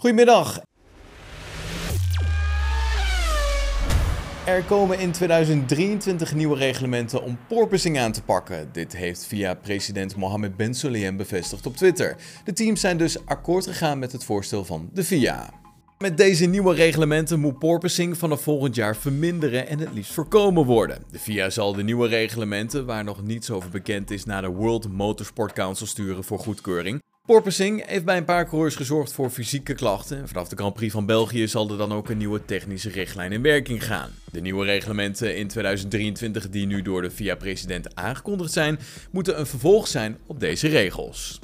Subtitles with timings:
[0.00, 0.60] Goedemiddag.
[4.46, 8.68] Er komen in 2023 nieuwe reglementen om porpoising aan te pakken.
[8.72, 12.16] Dit heeft via president Mohammed Ben Sulayem bevestigd op Twitter.
[12.44, 15.50] De teams zijn dus akkoord gegaan met het voorstel van de FIA.
[15.98, 21.02] Met deze nieuwe reglementen moet porpoising vanaf volgend jaar verminderen en het liefst voorkomen worden.
[21.10, 24.92] De FIA zal de nieuwe reglementen, waar nog niets over bekend is, naar de World
[24.92, 27.00] Motorsport Council sturen voor goedkeuring.
[27.28, 30.28] Porpoising heeft bij een paar coureurs gezorgd voor fysieke klachten.
[30.28, 33.42] Vanaf de Grand Prix van België zal er dan ook een nieuwe technische richtlijn in
[33.42, 34.10] werking gaan.
[34.32, 38.78] De nieuwe reglementen in 2023 die nu door de FIA-president aangekondigd zijn,
[39.10, 41.40] moeten een vervolg zijn op deze regels.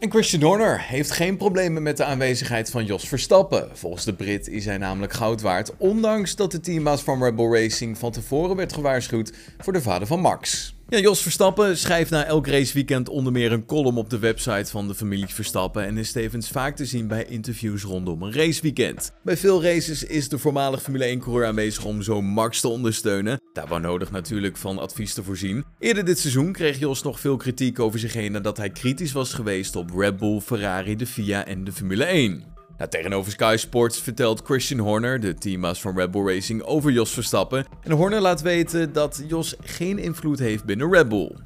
[0.00, 3.68] En Christian Horner heeft geen problemen met de aanwezigheid van Jos Verstappen.
[3.72, 7.52] Volgens de Brit is hij namelijk goud waard, ondanks dat de teambaas van Red Bull
[7.52, 10.74] Racing van tevoren werd gewaarschuwd voor de vader van Max.
[10.88, 14.88] Ja, Jos Verstappen schrijft na elk raceweekend onder meer een column op de website van
[14.88, 19.12] de familie Verstappen en is tevens vaak te zien bij interviews rondom een raceweekend.
[19.22, 23.40] Bij veel races is de voormalig Formule 1-coureur aanwezig om zo Max te ondersteunen.
[23.52, 25.64] Daar nodig natuurlijk van advies te voorzien.
[25.78, 29.34] Eerder dit seizoen kreeg Jos nog veel kritiek over zich heen nadat hij kritisch was
[29.34, 32.53] geweest op Red Bull, Ferrari, de FIA en de Formule 1.
[32.78, 37.10] Nou, tegenover Sky Sports vertelt Christian Horner, de teammaas van Red Bull Racing, over Jos
[37.10, 37.66] Verstappen.
[37.82, 41.36] En Horner laat weten dat Jos geen invloed heeft binnen Red Bull.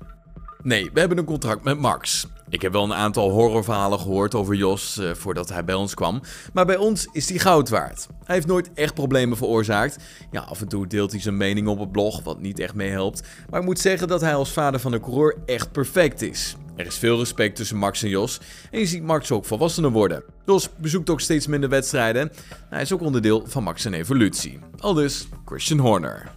[0.63, 2.27] Nee, we hebben een contract met Max.
[2.49, 6.21] Ik heb wel een aantal horrorverhalen gehoord over Jos uh, voordat hij bij ons kwam.
[6.53, 8.07] Maar bij ons is hij goud waard.
[8.25, 9.97] Hij heeft nooit echt problemen veroorzaakt.
[10.31, 13.23] Ja, af en toe deelt hij zijn mening op het blog, wat niet echt meehelpt.
[13.51, 16.57] Maar ik moet zeggen dat hij als vader van de coureur echt perfect is.
[16.79, 18.41] Er is veel respect tussen Max en Jos.
[18.71, 20.23] En je ziet Max ook volwassener worden.
[20.47, 22.33] Jos bezoekt ook steeds minder wedstrijden.
[22.71, 24.59] Hij is ook onderdeel van Max' evolutie.
[24.79, 26.31] Al dus Christian Horner.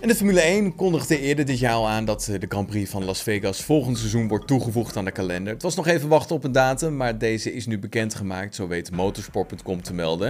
[0.00, 3.04] En de Formule 1 kondigde eerder dit jaar al aan dat de Grand Prix van
[3.04, 5.52] Las Vegas volgend seizoen wordt toegevoegd aan de kalender.
[5.52, 8.90] Het was nog even wachten op een datum, maar deze is nu bekendgemaakt, zo weet
[8.90, 10.28] motorsport.com te melden.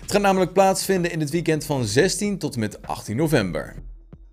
[0.00, 3.74] Het gaat namelijk plaatsvinden in het weekend van 16 tot en met 18 november.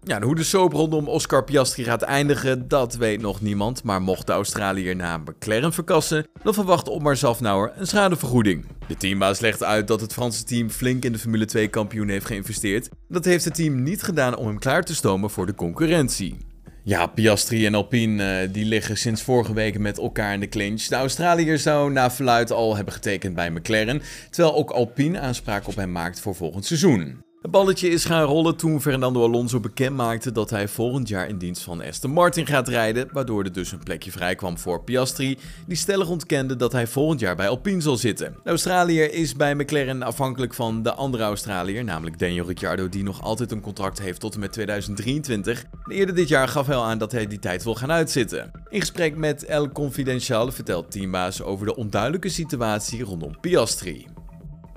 [0.08, 3.84] Ja, hoe de soap rondom Oscar Piastri gaat eindigen, dat weet nog niemand.
[3.84, 8.66] Maar mocht de Australiër na McLaren verkassen, dan verwacht Otmar Zafnauer een schadevergoeding.
[8.88, 12.26] De teambaas legt uit dat het Franse team flink in de Formule 2 kampioen heeft
[12.26, 12.90] geïnvesteerd.
[13.08, 16.38] Dat heeft het team niet gedaan om hem klaar te stomen voor de concurrentie.
[16.84, 20.84] Ja, Piastri en Alpine eh, die liggen sinds vorige week met elkaar in de clinch.
[20.84, 25.76] De Australiër zou na verluid al hebben getekend bij McLaren, terwijl ook Alpine aanspraak op
[25.76, 27.27] hem maakt voor volgend seizoen.
[27.48, 31.38] Het balletje is gaan rollen toen Fernando Alonso bekend maakte dat hij volgend jaar in
[31.38, 35.38] dienst van Aston Martin gaat rijden, waardoor er dus een plekje vrij kwam voor Piastri,
[35.68, 38.36] die stellig ontkende dat hij volgend jaar bij Alpine zal zitten.
[38.44, 43.22] De Australiër is bij McLaren afhankelijk van de andere Australiër, namelijk Daniel Ricciardo, die nog
[43.22, 45.66] altijd een contract heeft tot en met 2023.
[45.88, 48.52] eerder dit jaar gaf hij al aan dat hij die tijd wil gaan uitzitten.
[48.70, 54.08] In gesprek met El Confidencial vertelt teambaas over de onduidelijke situatie rondom Piastri.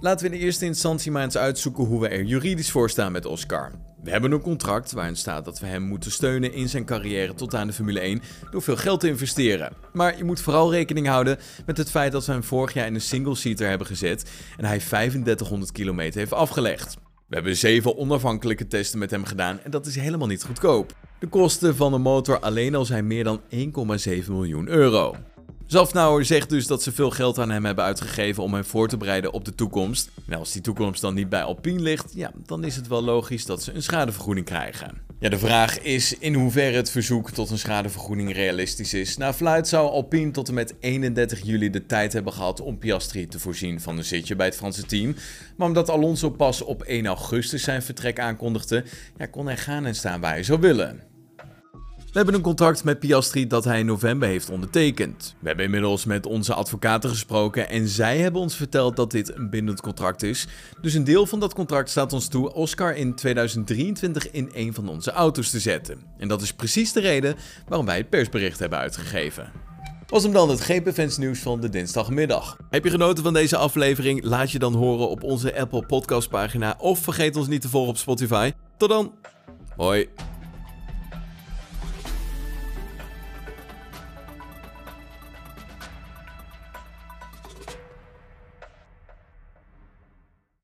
[0.03, 3.27] Laten we in eerste instantie maar eens uitzoeken hoe we er juridisch voor staan met
[3.27, 3.72] Oscar.
[4.03, 7.55] We hebben een contract waarin staat dat we hem moeten steunen in zijn carrière tot
[7.55, 9.72] aan de Formule 1 door veel geld te investeren.
[9.93, 12.94] Maar je moet vooral rekening houden met het feit dat we hem vorig jaar in
[12.94, 16.97] een single-seater hebben gezet en hij 3500 kilometer heeft afgelegd.
[17.28, 20.93] We hebben zeven onafhankelijke testen met hem gedaan en dat is helemaal niet goedkoop.
[21.19, 25.17] De kosten van de motor alleen al zijn meer dan 1,7 miljoen euro.
[25.70, 28.97] Zafnauer zegt dus dat ze veel geld aan hem hebben uitgegeven om hem voor te
[28.97, 30.10] bereiden op de toekomst.
[30.28, 33.47] En als die toekomst dan niet bij Alpine ligt, ja, dan is het wel logisch
[33.47, 35.00] dat ze een schadevergoeding krijgen.
[35.19, 39.16] Ja, de vraag is in hoeverre het verzoek tot een schadevergoeding realistisch is.
[39.16, 43.26] Na fluit zou Alpine tot en met 31 juli de tijd hebben gehad om Piastri
[43.26, 45.14] te voorzien van een zitje bij het Franse team.
[45.56, 48.84] Maar omdat Alonso pas op 1 augustus zijn vertrek aankondigde,
[49.16, 51.09] ja, kon hij gaan en staan waar hij zou willen.
[52.10, 55.34] We hebben een contract met Piastri dat hij in november heeft ondertekend.
[55.38, 59.50] We hebben inmiddels met onze advocaten gesproken en zij hebben ons verteld dat dit een
[59.50, 60.47] bindend contract is.
[60.81, 64.88] Dus een deel van dat contract staat ons toe Oscar in 2023 in een van
[64.88, 65.99] onze auto's te zetten.
[66.19, 67.37] En dat is precies de reden
[67.69, 69.53] waarom wij het persbericht hebben uitgegeven.
[70.06, 72.56] Was hem dan het GP nieuws van de dinsdagmiddag.
[72.70, 74.25] Heb je genoten van deze aflevering?
[74.25, 77.90] Laat je dan horen op onze Apple Podcast pagina of vergeet ons niet te volgen
[77.90, 78.52] op Spotify.
[78.76, 79.14] Tot dan.
[79.76, 80.08] Hoi.